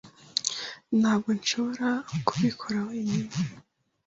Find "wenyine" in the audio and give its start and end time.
2.89-3.33